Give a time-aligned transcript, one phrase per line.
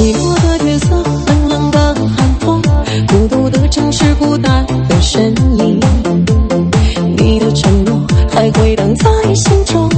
[0.00, 2.62] 起落的月色，冷冷的寒风，
[3.06, 5.26] 孤独的城市，孤单的身
[5.58, 5.78] 影。
[7.18, 8.00] 你的承诺
[8.32, 9.90] 还回荡在心中，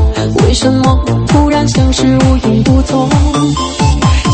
[0.44, 3.08] 为什么突然消失无影无踪？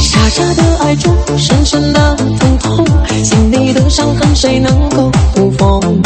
[0.01, 2.87] 傻傻的爱中，深深的疼痛，
[3.23, 6.01] 心里的伤痕谁能够抚缝？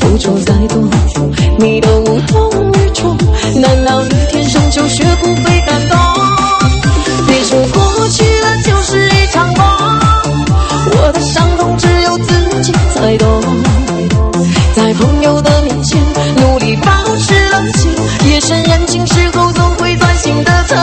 [0.00, 0.82] 付出再多，
[11.14, 13.40] 的伤痛只有自己才懂。
[14.74, 15.98] 在朋友的面前
[16.36, 17.94] 努力保持冷静，
[18.28, 20.76] 夜深人静时候总会钻心的疼。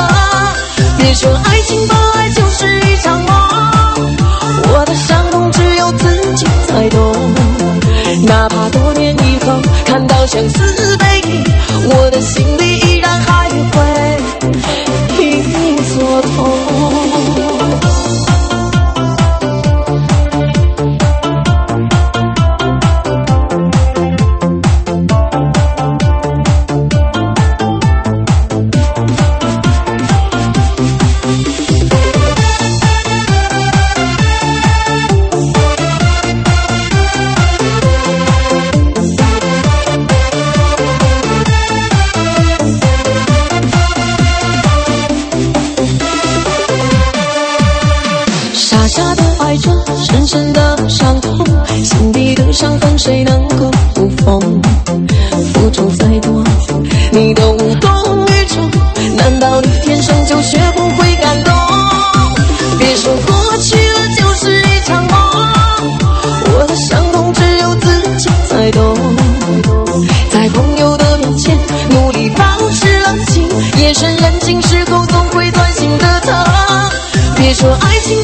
[0.97, 4.15] 别说爱情本来就是一场梦，
[4.73, 7.13] 我的伤痛只有自己才懂。
[8.25, 10.70] 哪怕多年以后看到相思
[50.31, 51.45] 深的伤痛，
[51.83, 54.39] 心底的伤痕谁能够抚缝？
[55.53, 56.41] 付出再多，
[57.11, 58.71] 你都无动于衷，
[59.17, 61.53] 难道你天生就学不会感动？
[62.79, 65.19] 别说过去了就是一场梦，
[66.45, 68.95] 我的伤痛只有自己才懂。
[70.31, 71.57] 在朋友的面前
[71.89, 73.49] 努力保持冷静，
[73.81, 76.33] 夜深人静时候总会钻心的疼。
[77.35, 78.17] 别说爱情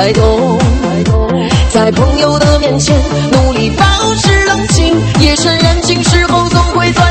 [0.00, 0.56] 太多。
[1.68, 2.98] 在朋友的面前
[3.32, 3.84] 努力保
[4.16, 7.09] 持冷静，夜深人静时候总会钻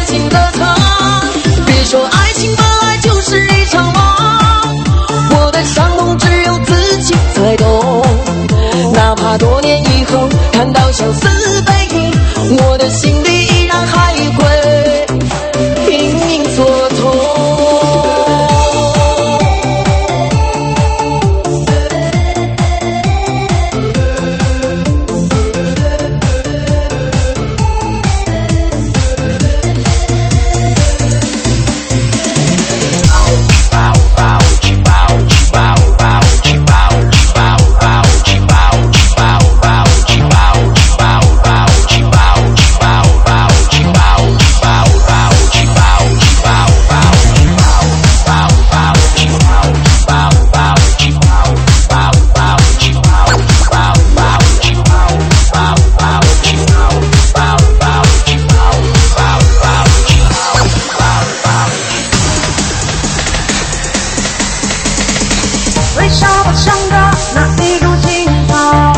[66.50, 66.96] 我唱着
[67.36, 68.92] 那一种情操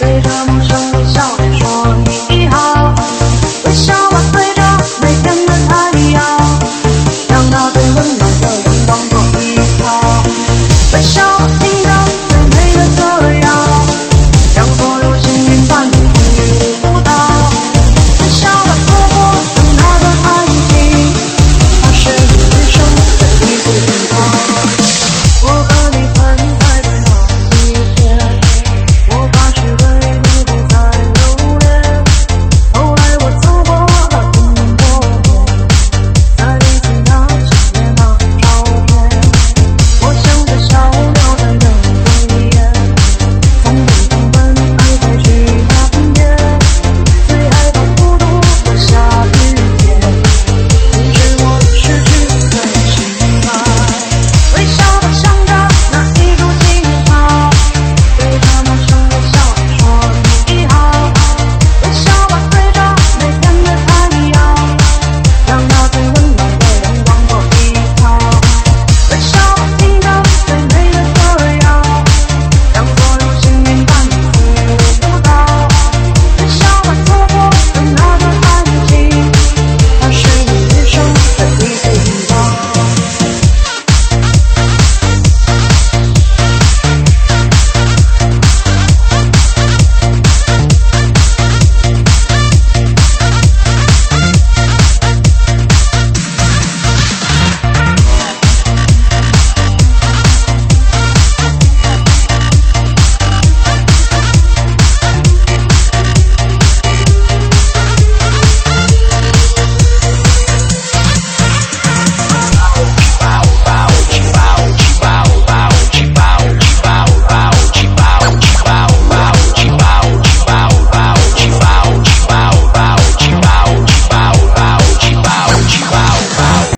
[0.00, 1.94] 对着陌生的笑脸说
[2.30, 2.94] 你好。
[3.66, 4.62] 微笑吧随着
[5.02, 6.22] 每天的太阳
[7.28, 8.57] 让那最温暖的